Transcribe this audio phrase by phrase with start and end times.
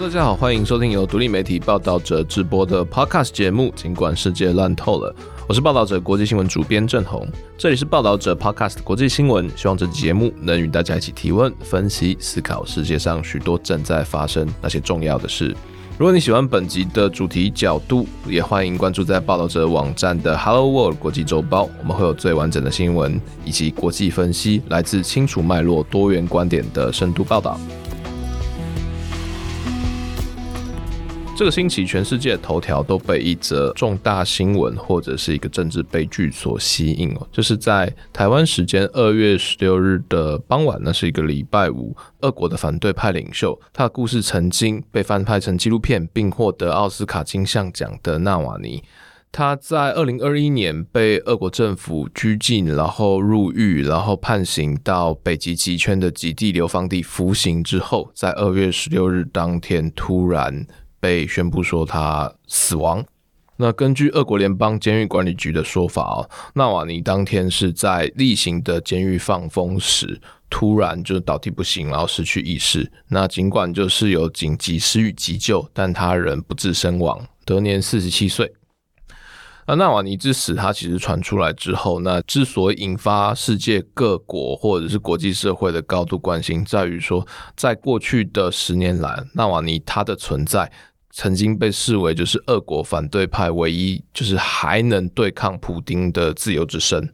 [0.00, 3.72] 大家好，欢迎收听由独立媒体报道者直播的 Podcast 节目。
[3.76, 5.14] 尽管世界乱透了，
[5.48, 7.26] 我是报道者国际新闻主编郑红，
[7.56, 9.48] 这里是报道者 Podcast 国际新闻。
[9.56, 15.56] 希望这期节目能与大家一起提问、分析、思考世界上许多正在发生那些重要的事。
[15.96, 27.58] 如果你喜欢本集的主题角度，也欢迎关注在报道者网站的 Hello World 国际周报，我们会有最完整的新闻以及国际分析，来自清楚脉络、多元观点的深度报道。
[31.36, 48.84] 这个星期，全世界头条都被一则重大新闻或者是一个政治悲剧所吸引哦，就是在台湾时间二月十六日的傍晚，那是一个礼拜五，俄国的反对派领袖，他的故事曾经被翻拍成纪录片，并获得奥斯卡金像奖的纳瓦尼，
[49.32, 60.64] 他在二零二一年被俄国政府拘禁，然后入狱，然后判刑到北极极圈的极地流放地服刑之后，在二月十六日当天突然。
[61.04, 63.04] 被宣布说他死亡。
[63.58, 72.90] 那根据俄国联邦监狱管理局的说法哦，纳瓦尼当天是在例行的监狱放风时，突然就倒地不行，然后失去意识。
[73.08, 78.50] 那尽管就是有紧急施予急救，但他人不治身亡，得年四十七岁。
[79.66, 87.26] 那纳瓦尼之死，他其实传出来之后，那之所以引发世界各国或者是国际社会的高度关心，在于说，
[87.56, 90.72] 在过去的十年来，纳瓦尼他的存在。
[91.16, 97.08] 曾经被视为就是俄国反对派唯一就是还能对抗普丁的自由之声。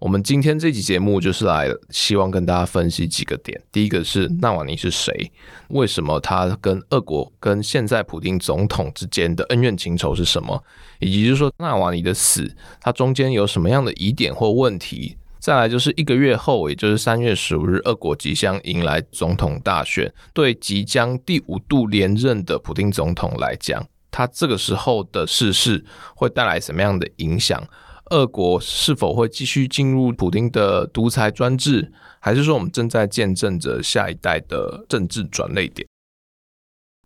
[0.00, 3.58] 我们今天这期节目就是来希望跟大家分析几个点。
[3.70, 5.30] 第一个是纳瓦尼是谁？
[5.68, 10.62] 为什么他跟俄国跟现在普丁总统之间的恩怨情仇是什么？
[10.98, 15.16] 以及就是说纳瓦尼的死，他中间有什么样的疑点或问题？
[15.44, 20.10] 再来就是一个月后，也就是三月十五日，俄国即将迎来总统大选。
[20.32, 25.84] 对即将第五度连任的普丁总统来讲，他这个时候的逝世
[26.16, 27.62] 会带来什么样的影响？
[28.06, 35.86] 俄国是否会继续进入普丁的独裁专制，还是说我们正在见证着下一代的政治转捩点？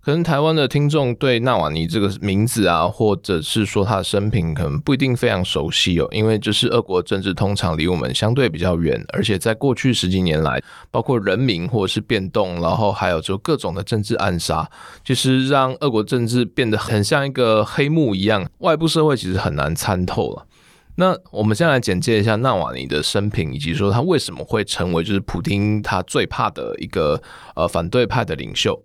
[0.09, 6.09] 可能台湾的听众对纳瓦尼这个名字啊，或者是说他的生平，可能不一定非常熟悉哦。
[6.13, 14.67] 因为就是俄国政治通常离我们相对比较远，而且在过去十几年来，包括人民或者是变动，然后还有就各种的政治暗杀，
[15.05, 20.47] 其实让俄国政治变得很像一个黑幕一样，外部社会其实很难参透了。
[20.97, 27.21] 那我们先来简介一下纳瓦尼的生平，以及说他为什么会成为就是普丁他最怕的一个
[27.55, 28.83] 呃反对派的领袖。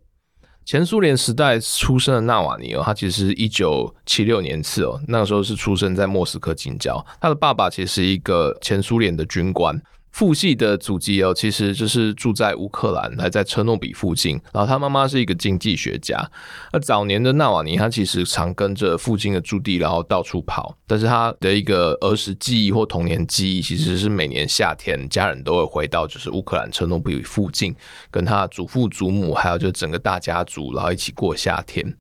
[0.66, 7.06] 前苏联时代出生的纳瓦尼哦，他其实一九七六年次哦，那个时候是出生在莫斯科近郊。
[7.20, 9.82] 他的爸爸其实是一个前苏联的军官。
[10.14, 14.40] 父系的祖籍哦，其实就是住在乌克兰，还在车诺比附近。
[14.54, 16.24] 然后他妈妈是一个经济学家。
[16.72, 20.78] 那早年的纳瓦尼，他其实常跟着父亲的驻地，然后到处跑。
[20.86, 27.76] 但是他的一个儿时记忆或童年记忆，其实是每年夏天，家人都会回到就是乌克兰车诺比附近，
[28.12, 31.98] 跟他祖父祖母，还有就整个大家族，然后一起过夏天。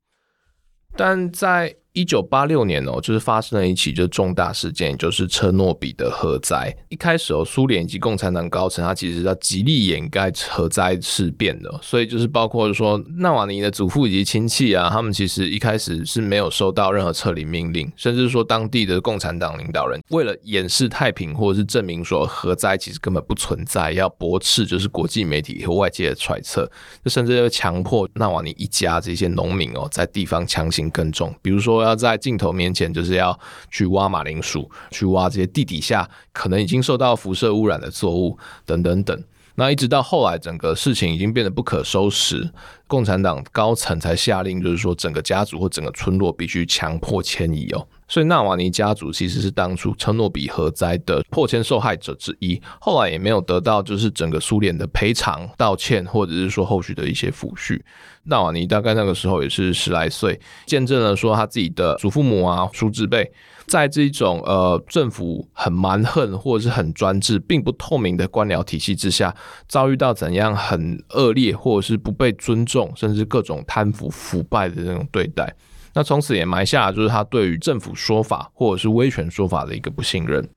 [0.95, 6.75] 但在一九八六年哦，就是发生了一起就重大事件，也就是车诺比的核灾。
[6.89, 26.65] 一开始哦，苏联以及共产党高层，他其实要极力掩盖核灾事变的，所以就是包括说纳瓦尼的祖父以及亲戚啊，他们其实一开始是没有收到任何撤离命令，甚至说当地的共产党领导人为了掩饰太平，或者是证明说核灾其实根本不存在，要驳斥就是国际媒体和外界的揣测，
[27.05, 31.82] 就甚至要强迫纳瓦尼一家这些农民哦，在地方强行耕种，比如说。
[31.83, 33.37] 要在镜头面前，就是要
[33.69, 39.23] 去挖马铃薯，去挖这些地底下可能已经受到辐射污染的作物，等等等。
[39.55, 42.49] 那一直到后来，整个事情已经变得不可收拾，
[42.87, 47.87] 共产党高层才下令，就是说整个家族或整个村落必须强迫迁移哦。
[48.13, 57.81] 所以纳瓦尼家族其实是当初车诺比核灾的破千受害者之一，后来也没有得到就是整个苏联的赔偿、道歉，或者是说后续的一些抚恤。
[58.25, 63.31] 纳瓦尼大概那个时候也是十来岁，见证了说他自己的祖父母啊、叔侄辈，
[63.65, 69.35] 在这种呃政府很蛮横或者是很专制、并不透明的官僚体系之下，
[69.67, 75.51] 遭遇到怎样很恶劣或者是不被尊重，甚至各种贪腐腐败的那种对待。
[75.93, 80.47] 那从此也埋下了就是他对于政府说法或者是威权说法的一个不信任。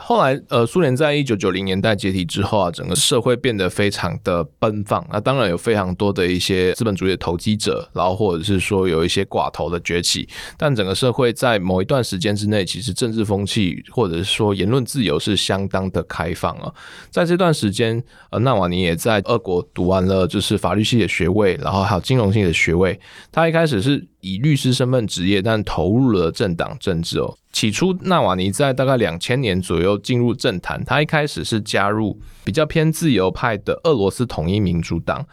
[0.00, 5.04] 后来，呃，苏联在一九九零年代解体之后啊，整个社会变得非常的奔放。
[5.10, 10.28] 那当然有非常多的一些资本主义的投机者，然后或者是说有一些寡头的崛起。
[10.56, 16.72] 但整个社会在某一段时间之内，其实政治风气或者是说言论自由是相当的开放啊。
[17.10, 18.00] 在这段时间，
[18.30, 23.00] 呃，纳瓦尼也在俄国读完了就是法律系的学位，然后还有金融系的学位。
[23.32, 27.36] 他一开始是以律师身份职业，但投入了政党政治哦。
[27.52, 30.84] 起初，纳瓦尼在大概两千年左右进入政坛。
[30.84, 35.26] 他一开始是加入比较偏自由派的俄罗斯统一民主党。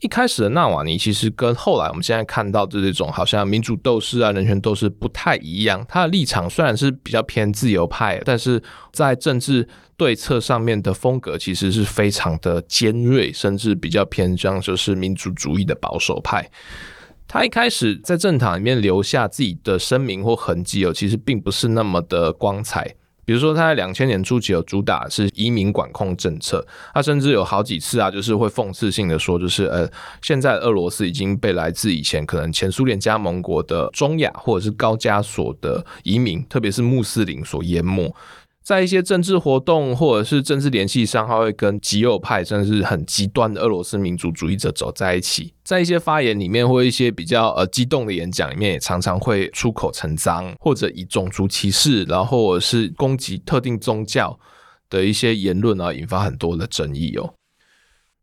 [0.00, 5.84] 一开始的纳瓦尼其实跟后来我们现在看到的这种好像民主斗士啊、人权斗士不太一样。
[5.86, 8.62] 他的立场虽然是比较偏自由派，但是
[8.92, 16.50] 在政治对策上面的风格其实是非常的尖锐，甚至比较偏向就是民主主义的保守派。
[17.32, 22.96] 他一开始在政坛里面留下自己的声明或痕迹哦，其实并不是那么的光彩。
[23.24, 29.88] 比如说，他在两千年初期有主打是移民管控政策，他甚至有好几次啊，就是会讽刺性的说，就是呃，
[30.20, 38.12] 现在俄罗斯已经被来自以前可能前苏联加盟国的中亚或者是高加索的移民，特别是穆斯林所淹没。
[38.70, 45.52] 在一些政治活动或者是政治联系上，他会跟极右派甚至是很极端的俄罗斯民族主义者走在一起。
[45.64, 54.38] 在一些发言里面或一些比较呃激动的演讲里面，也常常会出口成脏，或者以种族歧视，然后或者是攻击特定宗教
[54.88, 57.34] 的一些言论啊，引发很多的争议哦。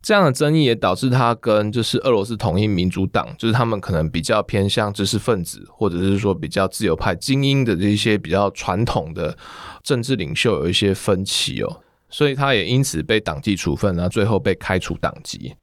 [0.02, 9.38] 这样的争议也导致他跟就是俄罗斯统一民主党，就是他们可能比较偏向知识分子，或者是说比较自由派精英的这些比较传统的
[9.84, 15.56] 政治领袖有一些分歧哦，所以他也因此被党纪处分，然后最后被开除党籍。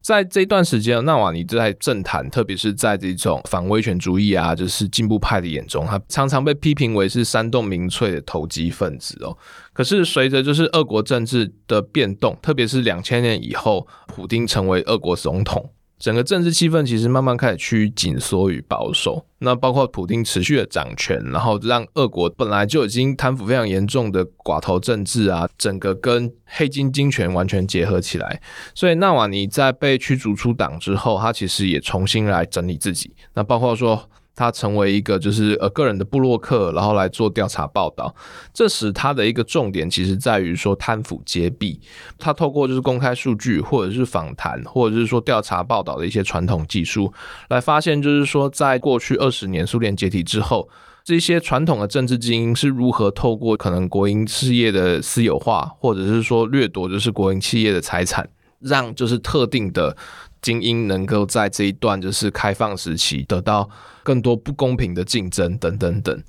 [0.00, 9.36] 在这一段时间，纳瓦尼在政坛，特别是在这种反威权主义啊，就是进步派的眼中，他常常被批评为是煽动民粹的投机分子哦。
[9.72, 15.70] 可是随着就是俄国政治的变动，特别是两千年以后，普丁成为俄国总统。
[15.98, 28.40] 整个政治气氛其实慢慢开始趋于紧缩与保守，那包括普丁持续的掌权，然后让俄国本来就已经贪腐非常严重的寡头政治啊，整个跟黑金金权完全结合起来。
[28.74, 34.08] 所以纳瓦尼在被驱逐出党之后，他其实也重新来整理自己，那包括说。
[34.38, 38.14] 他成为一个就是呃个人的布洛克，然后来做调查报道。
[38.54, 41.80] 这时他的一个重点其实在于说贪腐揭弊。
[42.18, 47.12] 他透过就是公开数据，或者是访谈，或者是说调查报道的一些传统技术，
[47.48, 50.68] 来发现就是说在过去二十年苏联解体之后，
[51.02, 58.28] 这些传统的政治精英是如何透过可能国营事业的私有化，或者是说掠夺就是国营企业的财产，
[58.60, 59.96] 让就是特定的。
[60.40, 63.68] 精英能够在这一段就是开放时期得到
[64.02, 66.22] 更多不公平的竞争等等等。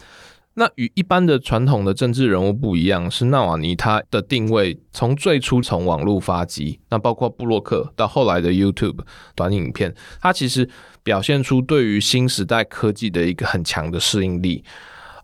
[0.56, 9.00] 那与一般的传统的政治人物不一样，是纳瓦尼他的定位从最初从网络发迹，那包括布洛克到后来的 YouTube
[9.36, 10.70] 短影片，他其实
[11.02, 14.66] 表现出对于新时代科技的一个很强的适应力。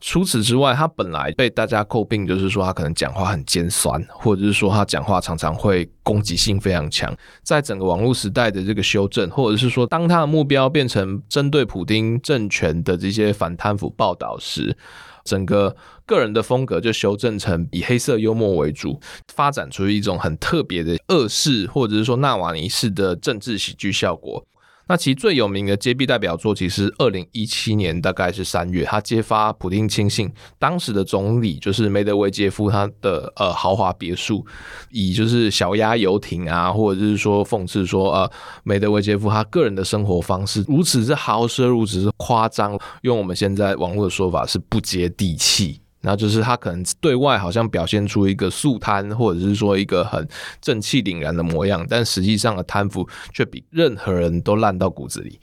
[0.02, 7.16] 除此之外，他本来被大家诟病，就是说他可能讲话很尖酸，或者是说他讲话常常会攻击性非常强。
[7.44, 14.78] 在整个网络时代的这个修正，或者是说当他的目标变成针对普丁政权的这些反贪腐报道时，
[15.24, 15.76] 整个
[16.06, 19.00] 个人的风格就修正成以黑色幽默为主，
[19.34, 24.46] 发展出一种很特别的恶式，或者是说纳瓦尼式的政治喜剧效果。
[24.88, 34.46] 那其最有名的揭弊代表作，其实二零一七年大概是三月，他揭发普丁亲信当时的总理就是梅德韦杰夫他的呃豪华别墅，
[34.92, 38.32] 以就是小鸭游艇啊，或者是说讽刺说呃
[38.64, 45.82] 梅德韦杰夫他个人的生活方式如此之豪奢，如此之夸张，用我们现在网络的说法是不接地气。
[46.06, 50.26] 那就是他可能对外好像表现出一个素贪，或者是说一个很
[50.62, 55.40] 正气凛然的模样，但实际上的贪腐却比任何人都烂到骨子里。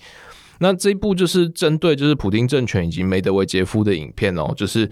[0.60, 4.88] 那这一部就是针对就是普丁政权以及梅德韦杰夫的影片哦，就是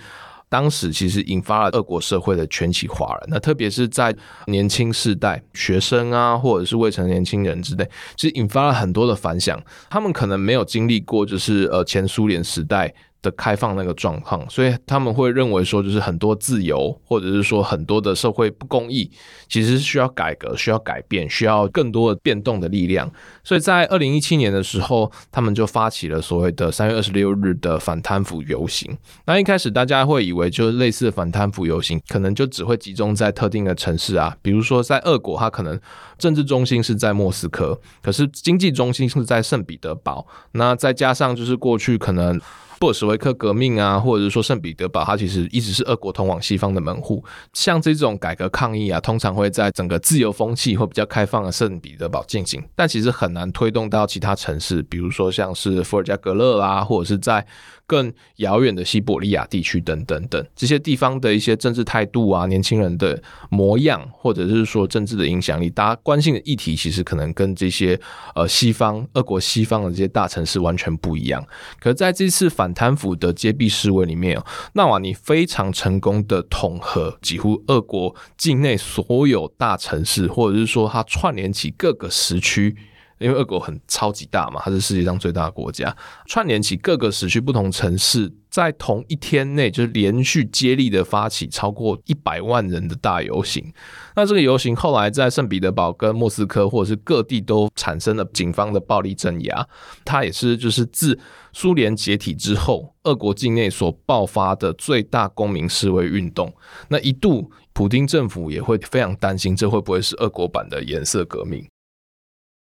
[0.48, 3.28] 当时其实引发了俄国社会的全体哗然。
[3.28, 4.12] 那特别是在
[4.46, 9.62] 年轻世代、学生啊，或者是未成年轻人之类，其实引发了很多的反响。
[9.88, 12.92] 他们可能没有经历过就是呃前苏联时代。
[13.22, 19.10] 的开放那个状况，所以他们会认为说，就是很多自由，或者是说很多的社会不公义，
[19.48, 23.10] 其实是需要改革、需要改变、需要更多的变动的力量。
[23.44, 28.96] 所以在二零一七年的时候，他们就发起了所谓的三月二十六日的反贪腐游行。
[29.26, 35.78] 那一开始大家会以为，就是类似反贪腐游行，可能就只会集中在特定的城市啊，比如说在俄国，它可能
[36.20, 40.24] 政治中心是在莫斯科，可是经济中心是在圣彼得堡。
[40.52, 42.40] 那再加上就是过去可能。
[42.80, 47.22] 布尔什维克革命啊，或者是说圣彼得堡，它其实一直是俄国通往西方的门户。
[47.52, 57.46] 像这种改革抗议啊，通常会在整个自由风气或比较开放的圣彼得堡进行，但其实很难推动到其他城市，比如说像是伏尔加格勒啦，或者是在。
[57.90, 63.20] 更遥远的西伯利亚地区等等等这些地方的一些政治态度啊，年轻人的
[63.50, 67.98] 模样，或者是说政治的影响力，大家关心的议题，其实可能跟这些
[68.36, 71.44] 呃西方、俄国西方的这些大城市完全不一样。
[71.80, 82.76] 可是在这次反贪腐的揭弊示威里面哦，纳瓦尼非常成功的统合几乎俄国境内所有大城市，或者是说它串联起各个时区。
[83.20, 85.94] 因为俄国很超级大嘛，它是世界上最大的国家，
[86.26, 93.72] 串联起各个时区不同城市，在同一天内就是连续接力的发起超过一百万人的大游行。
[94.16, 99.68] 那这个游行后来在圣彼得堡跟莫斯科或者是各地都产生了警方的暴力镇压。
[100.04, 101.18] 它也是就是自
[101.52, 106.50] 苏联解体之后，俄国境内所爆发的最大公民示威运动。
[106.88, 111.62] 那一度，普丁政府也会非常担心，这会不会是俄国版的颜色革命？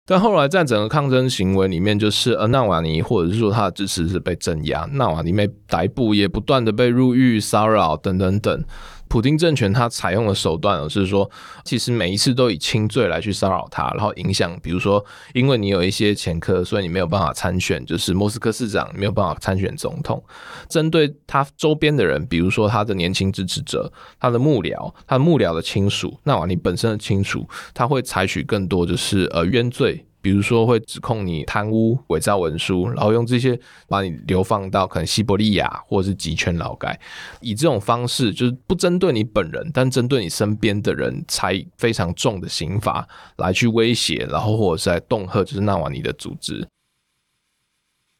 [0.04, 8.64] 但后来在整个抗争行为里面，就是呃纳瓦尼或者是说他的支持是被镇压，纳瓦尼被逮捕，也不断的被入狱、骚扰等等等。
[9.12, 11.30] 普丁政权他采用的手段是说，
[11.66, 15.04] 其实每一次都以轻罪来去骚扰他，然后影响，比如说，
[15.34, 20.24] 因为你有一些前科，所以你没有办法参选，就是莫斯科市长没有办法参选总统。
[20.66, 30.06] 针对他周边的人，比如说他的年轻支持者、他的幕僚、他的幕僚的亲属，那瓦尼本身的亲属，他会采取更多就是呃冤罪。
[30.22, 36.98] 比如说会指控你贪污、伪造文书，然后用这些把你流放到可能西伯利亚或者是极权劳改，
[37.40, 46.66] 以这种方式就是不针对你本人，但针对你身边的人，才非常重的刑罚来去威胁，然后或者是来恫吓，就是纳瓦尼的组织。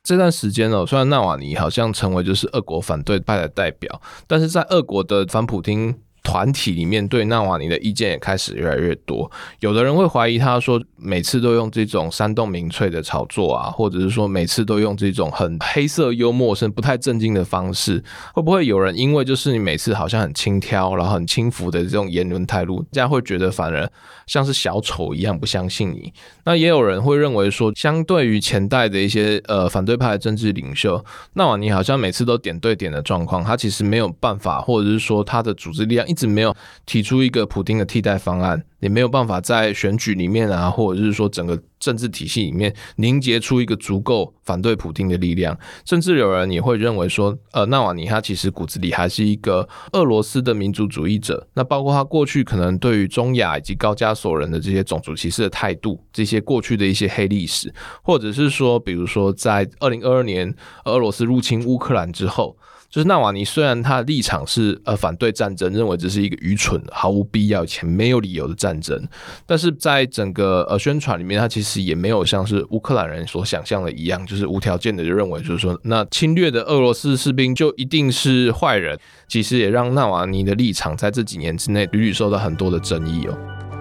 [0.03, 5.97] 这段时间呢，虽然纳瓦尼好像成为就是俄国反对派的代表，但是在俄国的反普京。
[6.23, 18.03] 团体里面对纳瓦尼的意见也开始越来越多，有的人会怀疑他说每次都用这种煽动民粹的炒作啊，或者是说每次都用这种很黑色幽默、甚至不太正经的方式，
[18.35, 23.91] 会不会有人因为就是你每次好像很轻佻，然后很轻浮的这种言论态度，这样会觉得反而
[24.29, 26.13] 像是小丑一样不相信你？
[26.45, 36.07] 那也有人会认为说，相对于前代的一些呃反对派的政治领袖，纳瓦尼好像每次都点对点的状况，他其实没有办法，或者是说他的组织力量。
[36.13, 36.55] 一直没有
[36.85, 45.59] 提出一个普丁的替代方案，也没有办法在选举里面啊，或者是说整个政治体系里面凝结出一个足够反对普丁的力量。
[45.87, 51.49] 甚至有人也会认为说，呃，纳瓦尼他其实骨子里还是一个俄罗斯的民族主义者。
[51.55, 60.55] 那包括他过去可能对于中亚以及高加索人的这些种族歧视的态度，这些过去的一些黑历史，或者是说，比如说在二零二二年
[60.85, 62.55] 俄罗斯入侵乌克兰之后。
[62.93, 69.03] 就是纳瓦尼虽然他的立场是呃反对战争，认为这是一个愚蠢、毫无必要且没有理由的战争，
[69.47, 78.99] 但是在整个呃宣传里面，他其实也没有像是乌克兰人所想象的一样，就是无条件的就认为就是说那侵略的俄罗斯士兵就一定是坏人。
[79.27, 83.72] 其实也让纳瓦尼的立场在这几年之内屡屡受到很多的争议哦。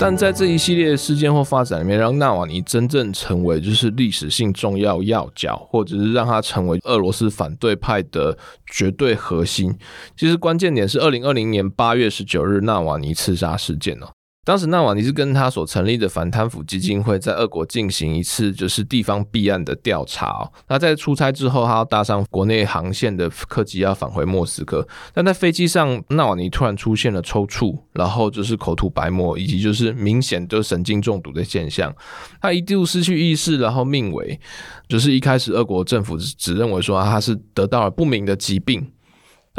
[0.00, 8.38] 但在这一系列事件或发展里面，让纳瓦尼真正成为就是历史性重要要角，或者是让他成为俄罗斯反对派的
[8.70, 9.76] 绝对核心。
[10.16, 14.06] 其实关键点是二零二零年八月十九日纳瓦尼刺杀事件哦。
[14.48, 20.50] 当时纳瓦尼是跟他所成立的反贪腐基金会在俄国进行一次就是地方弊案的调查哦。
[20.68, 31.94] 那在出差之后，他要搭上国内航线的客机要返回莫斯科，但在飞机上，纳瓦尼突然出现了抽搐，然后就是口吐白沫，以及就是明显的神经中毒的现象。
[32.40, 34.40] 他一度失去意识，然后命危。
[34.88, 38.90] 就是一开始俄国政府只认为说他是得到了不明的疾病。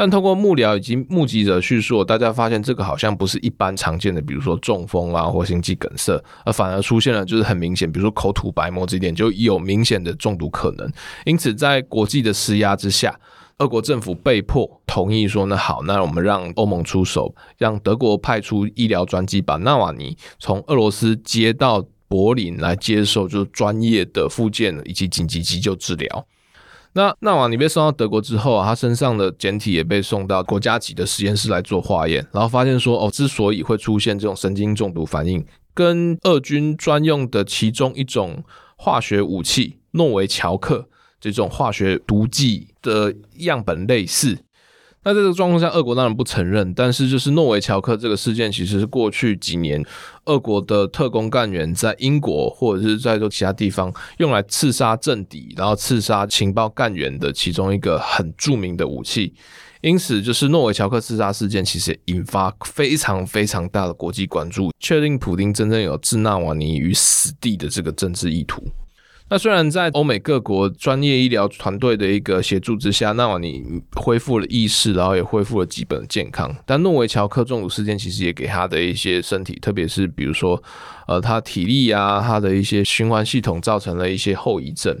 [0.00, 10.90] 但通过幕僚以及目击者叙述，大家发现这个好像不是一般常见的，比如说中风啊或心肌梗塞，而反而出现了就是很明显，比如说口吐白沫这一点就有明显的中毒可能。
[11.26, 13.14] 因此，在国际的施压之下，
[13.58, 26.26] 俄国政府被迫同意说：“那好，那我们让欧盟出手，让德国派出医疗专机把纳瓦尼从俄罗斯接到柏林来接受就是专业的复健以及紧急急救治疗。”
[26.92, 38.42] 那纳瓦尼被送到德国之后啊，他身上的简体也被送到国家级的实验室来做化验，然后发现说，哦，之所以会出现这种神经中毒反应，跟俄军专用的其中一种
[38.76, 40.88] 化学武器诺维乔克
[41.20, 44.38] 这种化学毒剂的样本类似。
[45.02, 49.82] 那在这个状况下，俄国当然不承认，但是就是诺维乔克这个事件，其实是过去几年
[50.26, 59.32] 俄国的特工干员在英国或者是在做其他地方用来刺杀政敌，然后刺杀情报干员的其中一个很著名的武器。
[59.80, 68.62] 因此，就是诺维乔克刺杀事件，其实引发非常非常大的国际关注，确定普丁真正有置纳瓦尼于死地的这个政治意图。
[69.32, 73.62] 那虽然在欧美各国专业医疗团队的一个协助之下，纳瓦尼
[73.94, 76.52] 恢复了意识，然后也恢复了基本的健康。
[76.66, 80.60] 但诺维乔克中毒事件其实也给他的一些身体，特别是比如说，
[81.06, 85.00] 呃，他体力啊，他的一些循环系统造成了一些后遗症。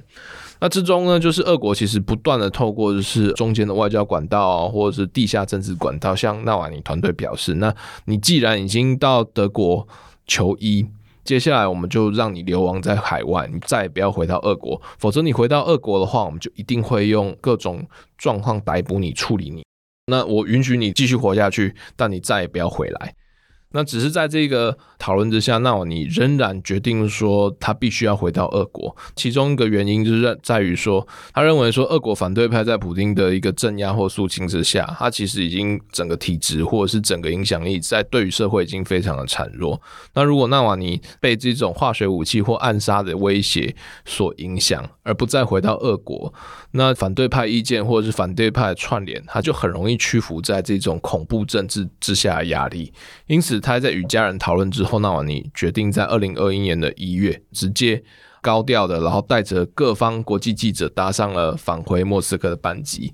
[0.60, 9.88] 那之中呢，就是俄国其实不断的透过就是中间的外交管道，或者是地下政治管道，向纳瓦尼团队表示：那你既然已经到德国
[10.24, 10.86] 求医。
[11.24, 17.86] 接下来我们就让你流亡在海外，你再也不要回到俄国，否则你回到俄国的话，我们就一定会用各种
[18.18, 19.64] 状况逮捕你、处理你。
[20.06, 23.14] 那我允许你继续活下去，但你再也不要回来。
[23.72, 28.94] 那只是在这个讨论之下，纳瓦尼仍然决定说他必须要回到俄国。
[29.14, 39.80] 其中一个原因就是在于说，他认为说俄国反对派在普京的一个镇压或肃清之下，他其实已经整个体制或者是整个影响力在对于社会已经非常的孱弱。
[40.14, 43.74] 那如果纳瓦尼被这种化学武器或暗杀的威胁
[44.04, 46.32] 所影响，而不再回到俄国，
[46.72, 52.92] 那反对派意见或者是反对派串联，他就很容易屈服在这种恐怖政治之下的压力。
[53.28, 53.60] 因此。
[53.60, 58.02] 他在与家人讨论之后，纳瓦尼决定在二零二一年的一月，直接
[58.40, 63.12] 高调的，然后带着各方国际记者搭上了返回莫斯科的班机。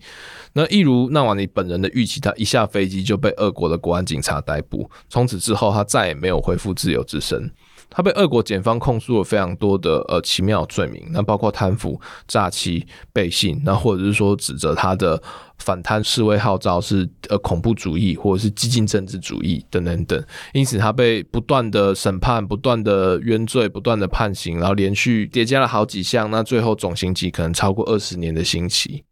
[0.53, 7.51] 那一如纳瓦尼本人的预期，他一下飞机就被俄国的国安警察逮捕，从此之后，他再也没有恢复自由之身。
[7.89, 15.23] 他被俄国检方控诉了非常多的呃奇妙罪名，那包括贪腐、诈欺、背信，那或者是说指责他的
[15.59, 29.05] 反贪示威号召是呃恐怖主义或者是激进政治主义等等等，因此他被不断的审判、不断的冤罪、不断的判刑，然后连续叠加了好几项，那最后总刑期可能超过二十年的刑期。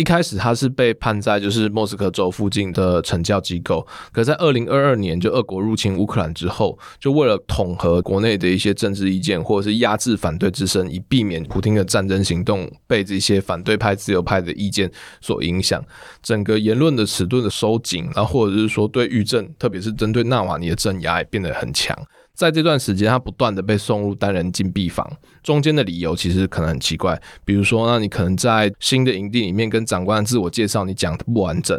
[0.00, 14.90] 一开始他是被判在就是莫斯科州附近的惩教机构，可在二零二二年就俄国入侵乌克兰之后，就为了统合国内的一些政治意见，或者是压制反对之声，以避免普京的战争行动被这些反对派、自由派的意见
[15.20, 15.84] 所影响，
[16.22, 21.94] 整个言论的尺度的收紧，然后或者是说对狱政，特别是针对纳瓦尼的镇压也变得很强。
[22.40, 25.06] 在这段时间，他不断的被送入单人禁闭房，
[25.42, 31.78] 中间的理由其实可能很奇怪，比如说，那你可能在新的营地里面跟长官自我介绍你讲的不完整，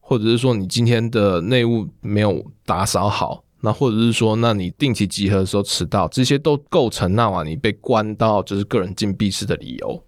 [0.00, 10.02] 或者是说你今天的内务没有打扫好，那或者是说，那你定期集合的时候迟到，这些都构成纳瓦尼被关到就是个人禁闭室的理由。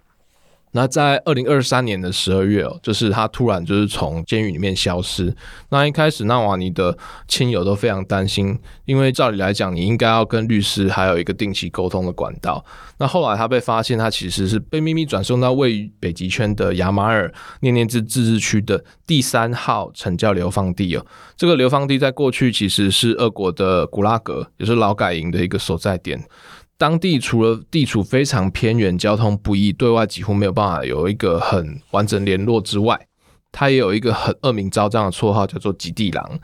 [0.72, 5.34] 那在二零二三年的十二月，就是他突然就是从监狱里面消失。
[5.68, 6.96] 那一开始纳瓦尼的
[7.28, 12.64] 亲友都非常担心，因为照理来讲，你应该要跟律师还有一个定期沟通的管道。
[12.98, 21.04] 那后来他被发现，他其实是被秘密转送到位于北极圈的亚马尔涅涅兹自治区的第三号惩教流放地哦。
[21.36, 26.24] 这个流放地在过去其实是俄国的古拉格，也是劳改营的一个所在点。
[26.82, 33.06] 当地除了地处非常偏远、交通不易、对外几乎没有办法有一个很完整联络之外，
[33.52, 36.40] 它也有一个很恶名昭彰的绰号，叫做“极地狼”。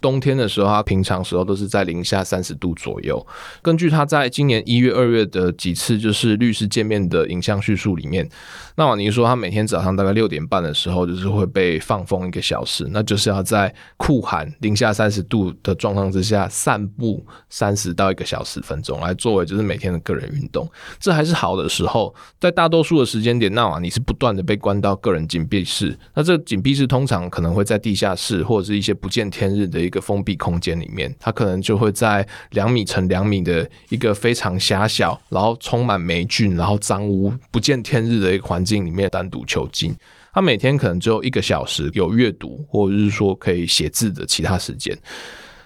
[0.00, 3.24] 冬天的时候，他平常时候都是在零下三十度左右。
[3.62, 8.28] 根据他在今年一月、二月的几次就是律师见面的影像叙述里面，
[8.76, 20.68] 纳瓦尼说他每天早上大概六点半的时候，就是会被放风一个小时，那就是要在酷寒零下三十度的状况之下散步三十到一个小时分钟，来作为就是每天的个人运动。
[20.98, 25.98] 这还是好的时候，在大多数的时间点，纳瓦尼是不断的被关到个人禁闭室。
[26.14, 30.00] 那这紧闭室通常可能会在地下室或者是一些不见天日的一个。
[30.10, 39.94] 封闭空间里面，他可能就会在两米乘两米的一个非常狭小，然后充满霉菌，然后脏污、不见天日的一个环境里面单独囚禁。
[40.32, 44.98] 他每天可能只有一个小时有阅读，或者是说可以写字的其他时间。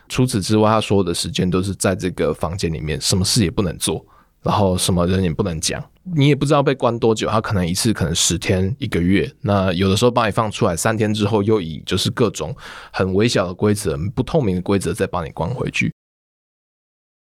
[0.08, 4.04] 除此之外，他所有的时间都是在这个房间里面，什么事也不能做。
[4.44, 5.82] 然后什么人也不能讲，
[6.14, 12.54] 你也不知道被关多久，他可能一次可能十天一个月，那有的时候把你放出来，三天之后又以就是各种
[12.92, 15.92] 很微小的规则、不透明的规则再把你关回去。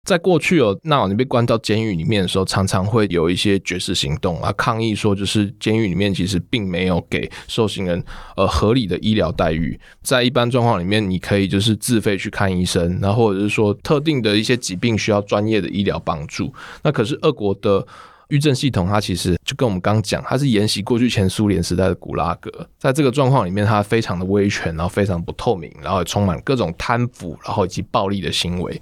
[0.05, 8.03] 在过去哦，纳瓦尼被关到监狱里面的时候，常常会有一些绝食行动啊，抗议说就是监狱里面其实并没有给受刑人
[8.37, 9.79] 呃合理的医疗待遇。
[10.03, 16.53] 在一般状况里面，你可以就是自费去看医生，然后或者是说特定的一些疾病需要专业的医疗帮助。
[16.83, 17.87] 那可是俄国的
[18.33, 28.81] 狱政系统它其实就跟我们刚讲，它是沿袭过去前苏联时代的古拉格，在这个状况里面，它非常的威权，然后非常不透明，然后也充满各种贪腐，然后以及暴力的行为，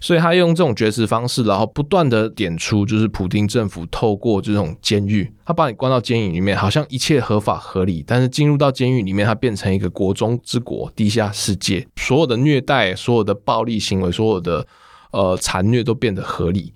[0.00, 14.66] 所以他用这种绝食方式，然后不断的点出，就是普丁政府透过这种监狱，他把你关到监狱里面，好像一切合法合理，但是进入到监狱里面，它变成一个国中之国，地下世界，所有的虐待，所有的暴力行为，所有的。
[15.10, 16.70] 呃，残虐都变得合理，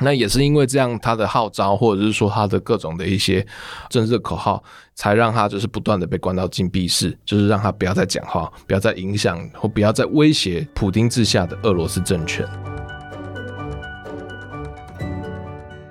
[0.00, 3.46] 那也是因为这样，他的号召或者是说他的各种的一些
[3.88, 4.62] 政治口号，
[4.94, 12.44] 才让他就是不断的被关到禁闭室，就是让他不要再讲话，不要再影响或不要再威胁普丁治下的俄罗斯政权。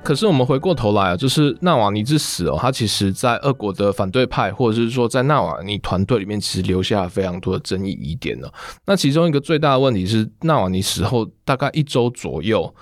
[0.04, 8.50] 可是我们回过头来啊，就是纳瓦尼之死哦，他其实在俄国的反对派，或者是说在纳瓦尼团队里面，其实留下了非常多的争议疑点呢。
[8.86, 12.76] 那其中一个最大的问题是，纳瓦尼死后大概一周左右，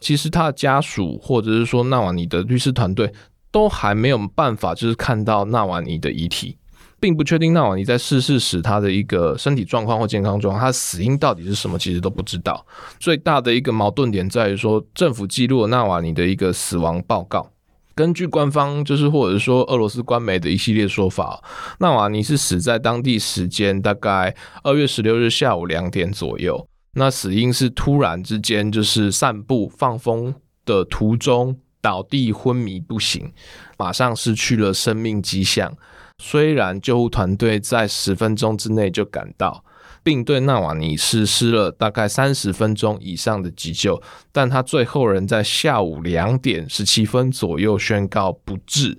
[0.00, 3.12] 其实他的家属或者是说纳瓦尼的律师团队
[3.50, 6.56] 都还没有办法，就是看到纳瓦尼的遗体。
[7.00, 12.66] 并不确定纳瓦尼在逝世时他的一个身体状况或健康状况，他死因到底是什么，其实都不知道。
[12.98, 17.52] 最大的一个矛盾点在于说，政府记录了纳瓦尼的一个死亡报告，
[17.94, 21.40] 根据官方就是或者说俄罗斯官媒的一系列说法，
[21.78, 24.34] 纳瓦尼是死在当地时间大概
[24.64, 26.67] 二月十六日下午两点左右。
[26.94, 33.32] 那死因是突然之间就是散步放风的途中倒地昏迷不醒，
[33.76, 35.76] 马上失去了生命迹象。
[36.20, 39.64] 虽然救护团队在十分钟之内就赶到，
[40.02, 48.98] 并对纳瓦尼实施了大概三十分钟以上的急救，但他最后仍在下午两点十七分左右宣告不治。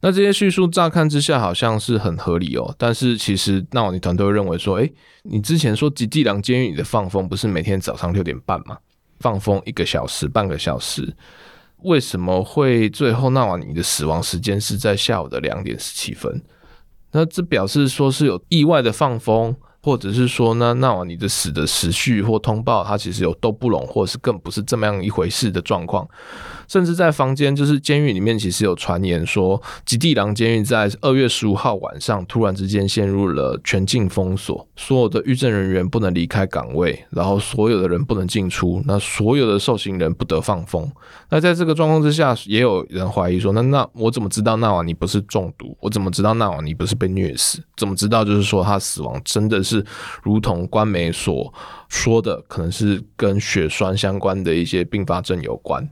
[0.00, 4.92] 那这些叙述乍看之下好像是很合理哦，但是其实纳瓦尼团队会认为说，诶，
[5.24, 8.78] 你之前说吉地狼监狱里的放风不是每天早上六点半吗？
[9.18, 11.14] 放风一个小时、半个小时。
[11.82, 16.42] 为什么会最后纳瓦尼的死亡时间是在下午的两点十七分？
[17.12, 19.56] 那这表示说是有意外的放风。
[19.82, 26.06] 或者是说呢，纳瓦尼的死的时序或通报，它其实有都不拢，或者是更不是这么样一回事的状况。
[26.70, 40.88] 甚至在房间，就是监狱里面，其实有传言说，极地狼监狱在二月十五号晚上突然之间陷入了全境封锁，所有的狱政人员不能离开岗位，然后所有的人不能进出，那所有的受刑人不得放风。
[41.30, 45.76] 那在这个状况之下，也有人怀疑说，那那我怎么知道纳瓦尼不是中毒？
[45.80, 47.60] 我怎么知道纳瓦尼不是被虐死？
[47.76, 49.60] 怎么知道就是说他死亡真的？
[49.62, 49.84] 是
[50.22, 51.52] 如同官媒所
[51.88, 55.88] 说的，可能是跟血栓相关的一些并发症有关。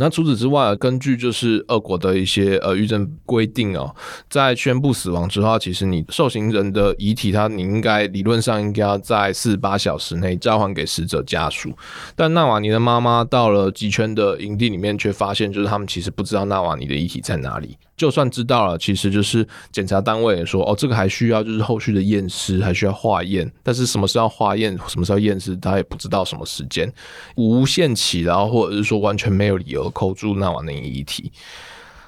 [0.00, 3.94] 那除此之外，根据就是俄国的一些呃狱政规定哦，
[4.30, 11.70] 在宣布死亡之后，其实你受刑人的遗体，他你应该理论上应该要在四十八小时内交还给死者家属。
[12.16, 17.76] 但纳瓦尼的妈妈到了极圈的营地里面，却发现就是他们其实不知道纳瓦尼的遗体在哪里。
[17.94, 23.52] 就算知道了，其实就是检查单位也说，哦，这个还需要就是后续的验尸，还需要化验。
[23.62, 26.90] 但是什么时候化验，什么时候验尸，他也不知道什么时间，
[27.36, 31.32] 无限期，然后或者是说完全没有理由扣住纳瓦尼遗体。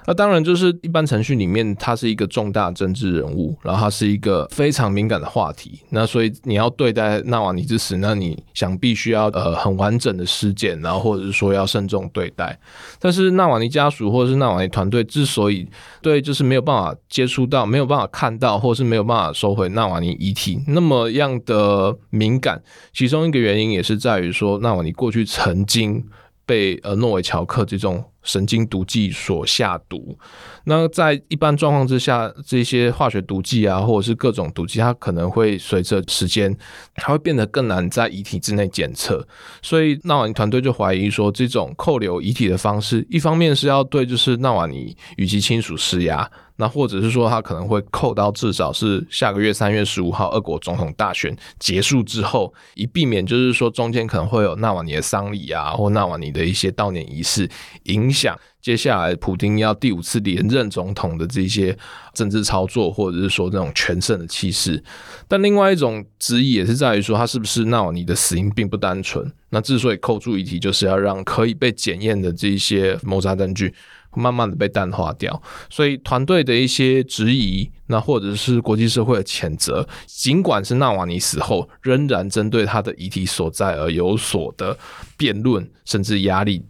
[0.04, 5.80] 那当然，就是一般程序里面，他是一个重大政治人物，然后他是一个非常敏感的话题。
[5.90, 12.58] 那所以你要对待纳瓦尼之死，那你想必须要呃很完整的尸检，然后或者是说要慎重对待。
[12.98, 15.64] 但是纳瓦尼家属或者是纳瓦尼团队之所以
[16.00, 22.60] 对就是没有办法接触到、没有办法看到，或是没有办法收回纳瓦尼遗体那么样的敏感，
[22.92, 26.04] 其中一个原因也是在于说纳瓦尼过去曾经
[26.46, 28.04] 被呃诺维乔克这种。
[28.24, 30.16] 神经毒剂所下毒，
[30.62, 36.56] 那在一般状况之下，这些化学毒剂啊，或者是各种毒剂，它可能会随着时间，
[36.94, 39.26] 它会变得更难在遗体之内检测。
[39.60, 46.30] 所以纳瓦尼团队就怀疑说，这种扣留遗体的方式，一方面是要对就是纳瓦尼与其亲属施压。
[46.62, 57.50] 那或者是说，他可能会扣到至少是下个月三月十五号俄国总统大选结束之后，以避免就是说中间可能会有纳瓦尼的丧礼啊，或纳瓦尼的一些悼念仪式，
[57.86, 61.76] 影响接下来普丁要第五次连任总统的这些
[62.14, 64.80] 政治操作，或者是说这种全胜的气势。
[65.26, 69.28] 但另外一种质疑也是在于说，他是不是纳瓦尼的死因并不单纯？
[69.50, 73.74] 那之所以扣住遗体，就是要让可以被检验的这一些谋杀证据。
[74.14, 84.76] 慢慢的被淡化掉，所以团队的一些质疑，那或者是国际社会的谴责，尽管是纳瓦尼死后，仍然针对他的遗体所在而有所的
[85.16, 86.66] 辩论，甚至压力。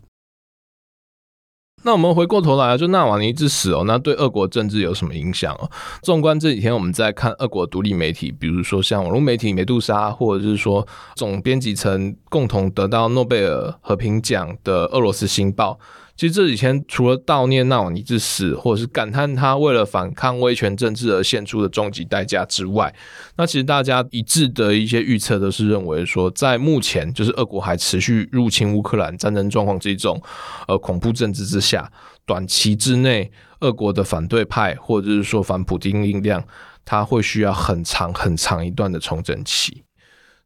[1.85, 5.69] 那我们回过头来，就纳瓦尼之死哦，那对俄国政治有什么影响哦？
[6.01, 15.77] 纵观这几天我们在看俄国独立媒体，比如说像网络媒体梅杜莎，或者是说总编辑层共同得到诺贝尔和平奖的俄罗斯新报。
[16.17, 22.95] 其实这几天除了悼念纳瓦尼之死，或者是感叹他为了反抗威权政治而献出的终极代价之外，
[23.37, 30.23] 那其实大家一致的一些预测都是认为说，在目前就是俄国还持续入侵乌克兰战争状况这种
[30.69, 31.91] 呃恐怖政治之下，
[32.25, 36.45] 短期之内，俄国的反对派或者是说反普丁力量，
[36.85, 39.83] 他会需要很长很长一段的重整期。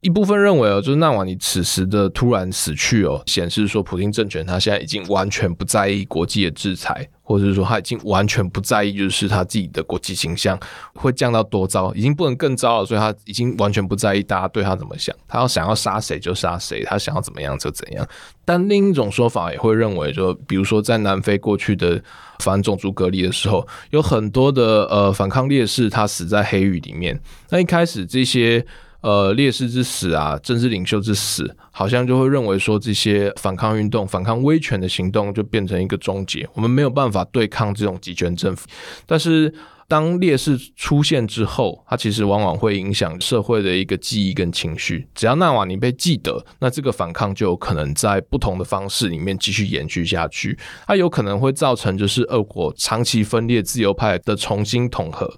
[0.07, 10.57] 一部分认为哦，就是纳瓦尼此时的突然死去哦，显示说普京政权他现在已经完全不在意国际的制裁，或者是说他已经完全不在意，就是他自己的国际形象
[10.95, 18.07] 会降到多糟，已经不能更糟了，所以他已经完全不在意大家对他怎么想，他要想要杀谁就杀谁，他想要怎么样就怎样。
[18.45, 22.01] 但另一种说法也会认为，就比如说在南非过去的
[22.39, 28.65] 反种族隔离的时候，有很多的呃反抗烈士他死在黑狱里面，那一开始这些。
[29.07, 38.67] 呃，烈士之死啊，政治领袖之死，好像就会认为说，这些反抗运动、反抗威权的行动就变成一个终结，我们没有办法对抗这种极权政府。
[39.07, 39.55] 但是，
[39.87, 45.07] 当烈士出现之后，它其实往往会影响社会的一个记忆跟情绪。
[45.15, 50.59] 只要纳瓦尼被记得，那这个反抗就有可能在不同的方式里面继续延续下去。
[50.85, 55.33] 它有可能会造成就是俄国长期分裂自由派的重新统合。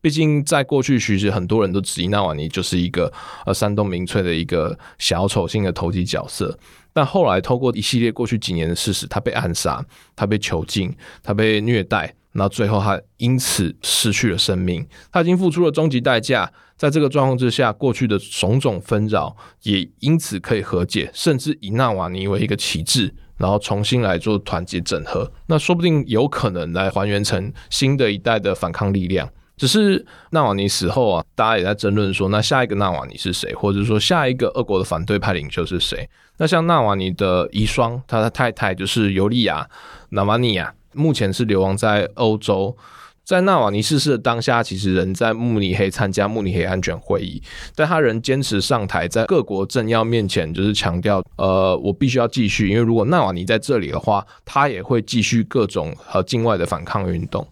[0.00, 3.12] 毕竟，在过去，其实很多人都质疑纳瓦尼就是一个
[3.44, 6.58] 呃煽动民粹的一个小丑性的投机角色。
[6.92, 9.84] 但后来，透过一系列过去几年的事实，他被暗杀，
[10.14, 14.86] 他被囚禁，他被虐待，然后最后他因此失去了生命。
[15.10, 16.52] 他已经付出了终极代价。
[16.76, 25.32] 在这个状况之下，过去的种种纷扰也因此可以和解，甚至以纳瓦尼为一个旗帜，然后重新来做团结整合。
[25.46, 29.28] 那说不定有可能来还原成新的一代的反抗力量。
[29.58, 36.08] 只是纳瓦尼死后啊，大家也在争论说，那下一个纳瓦尼是谁，或者说下一个俄国的反对派领袖是谁？
[36.38, 39.64] 那像纳瓦尼的遗孀，他的太太就是尤利亚·
[40.10, 42.76] 纳瓦尼亚，目前是流亡在欧洲。
[43.24, 47.42] 在纳瓦尼逝世的当下，其实人在慕尼黑参加慕尼黑安全会议，
[47.74, 57.46] 但他仍坚持上台，在各国政要面前就是强调，呃，我必须要继续，因为如果纳瓦尼在这里的话，他也会继续各种和境外的反抗运动。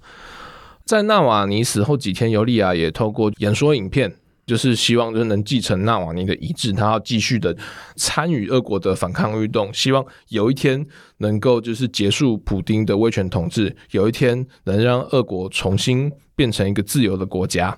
[0.86, 4.14] 在纳瓦尼死后几天，尤利亚也透过演说影片，
[4.46, 7.56] 就是希望就是能继承纳瓦尼的遗志，他要继续的
[7.96, 10.86] 参与俄国的反抗运动，希望有一天
[11.18, 17.76] 能够就是结束普丁的威权统治，有一天能让俄国重新变成一个自由的国家。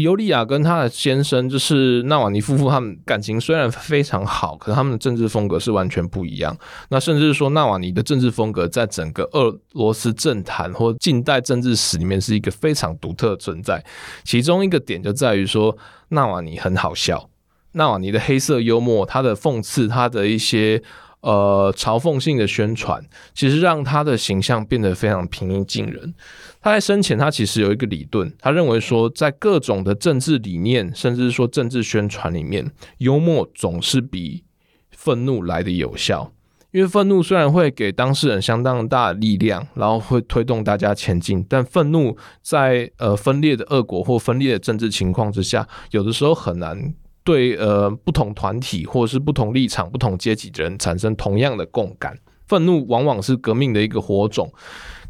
[0.00, 6.56] 尤利亚跟他的先生就是纳瓦尼夫妇，他们感情虽然非常好，可是他们的政治风格是完全不一样。
[6.88, 13.84] 那甚至是说，纳瓦尼的政治风格在整个俄罗斯政坛或近代政治史里面是一个非常独特的存在。
[14.24, 15.76] 其中一个点就在于说，
[16.08, 17.30] 纳瓦尼很好笑，
[17.72, 20.82] 纳瓦尼的黑色幽默，他的讽刺，他的一些。
[21.24, 26.12] 呃，嘲讽性的宣传，其实让他的形象变得非常平易近人。
[26.60, 34.44] 他在生前，他其实有一个理论，他认为说，在各种的政治理念，甚至说政治宣传里面，幽默总是比
[34.90, 36.30] 愤怒来的有效。
[36.72, 46.92] 因为愤怒虽然会给当事人相当大的力量，然后会推动大家前进，但愤怒在呃分裂的恶国或分裂的政治情况之下，有的时候很难。
[47.24, 54.52] 对呃，不同团体或者是不同立场、不同阶级的人产生同样的共感，愤怒往往是革命的一个火种。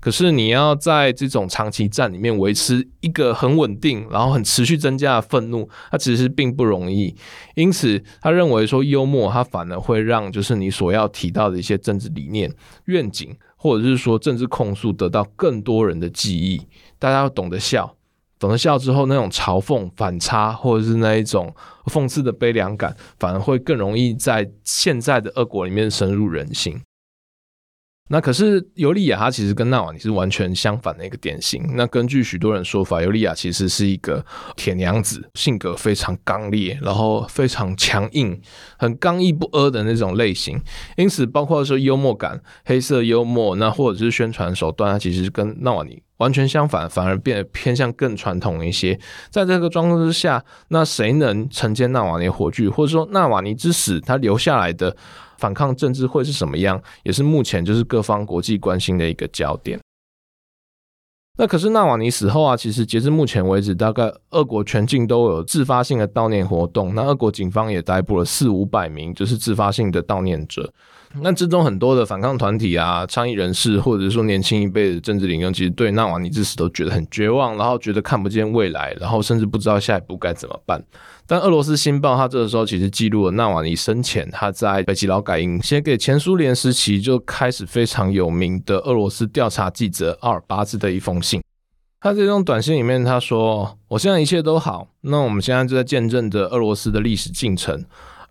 [0.01, 7.17] 可是你要在这种长期战里面维持一个很稳定，然后很持续增加的愤怒，它其实并不容易。
[7.55, 12.53] 因此，他认为说幽默，它反而会让就是你所要提到的一些政治理念、
[12.85, 16.61] 愿景，或者是说政治控诉得到更多人的记忆。
[16.99, 17.97] 大家要懂得笑。
[18.45, 21.51] 懂得笑之后，那种嘲讽、反差，或者是那一种
[21.87, 26.79] 讽刺的悲凉感，反而会更容易在现在的恶果里面深入人心。
[28.11, 31.65] 那可是尤利亚，他其实跟纳瓦尼是完全相反的一个典型。
[31.75, 34.23] 那根据许多人说法，尤利亚其实是一个
[34.57, 38.39] 铁娘子，性格非常刚烈，然后非常强硬，
[38.79, 40.61] 很刚毅不阿的那种类型。
[40.99, 49.01] 因此，包括说幽默感、黑色幽默，那或者是宣传手段，他其实跟纳瓦尼完全相反，反而变得偏向更传统一些。
[49.31, 54.95] 在这个状况之下，那谁能承接纳瓦尼火炬，或者说纳瓦尼之死，他留下来的？
[55.45, 59.79] 反抗政治会是什么样，也是目前就是各方国际关心的一个焦点。
[61.37, 66.95] 那可是纳瓦尼死后啊，其实截至目前为止，大概俄国全境都有自发性的悼念活动。
[66.95, 70.73] 那俄国警方也逮捕了四五百名就是自发性的悼念者。
[71.21, 80.83] 那之中很多的反抗团体啊、倡议人士，或者是说年轻一辈的政治领袖，其实对纳瓦尼之死都觉得很绝望，然后觉得看不见未来，然后甚至不知道下一步该怎么办。
[81.27, 91.41] 但俄罗斯新报他这个时候其实记录了纳瓦尼生前他在北极劳改营写给前苏联时期就开始非常有名的俄罗斯调查记者奥尔巴兹的一封信。
[92.01, 97.83] 他这种短信里面他说：“我现在一切都好，那我们现在就在见证着俄罗斯的历史进程。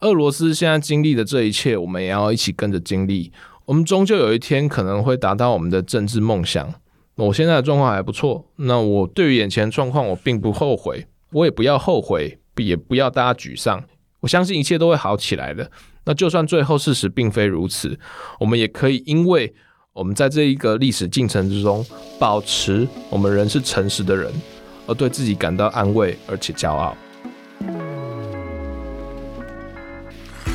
[0.03, 3.31] 俄罗斯现在经历的这一切，我们也要一起跟着经历。
[3.65, 6.73] 我们终究有一天可能会达到我们的政治梦想。
[7.15, 13.83] 我现在的状况还不错，那我对于眼前状况我并不后悔，我也不要后悔。”也不要大家沮丧，
[14.19, 15.71] 我相信一切都会好起来的。
[16.05, 17.97] 那就算最后事实并非如此，
[18.39, 19.51] 我们也可以因为
[19.91, 21.83] 我们在这一个历史进程之中，
[22.19, 24.31] 保持我们仍是诚实的人，
[24.85, 26.95] 而对自己感到安慰而且骄傲。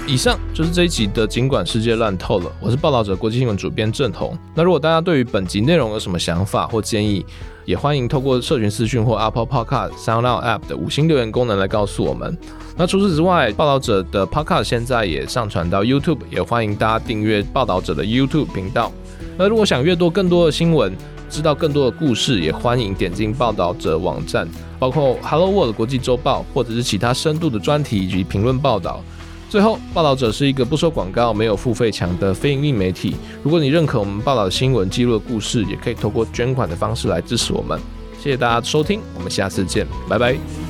[0.09, 4.35] 以上就是这一集的《尽管世界乱透了》，我是报道者国际新闻主编郑弘。
[4.55, 7.23] 那如果大家对于本集内容有什么想法或建议，
[7.67, 12.35] 也欢迎透过社群私讯或 Apple Podcast SoundOut App 的五星留言功能来告诉我们。
[12.75, 18.91] 那除此之外，报道者的 Podcast 现在也上传到 YouTube，也欢迎大家订阅报道者的 YouTube 频道。
[19.37, 20.91] 那如果想阅读更多的新闻，
[21.29, 29.05] 知道更多的故事，也欢迎点进报道者网站，包括 Hello World 国际周报，或者是其他深度的专题以及评论报道。
[29.49, 33.17] 最后，报道者是一个不收广告、没有付费墙的非盈利媒体。
[33.43, 37.81] 如果你认可我们报道的新闻、记录的故事，也可以透过捐款的方式来支持我们。
[38.21, 40.68] 谢谢大家收听，我们下次见，拜拜。